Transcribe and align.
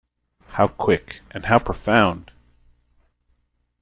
How 0.53 0.67
quick, 0.67 1.21
and 1.29 1.45
how 1.45 1.59
profound! 1.59 2.31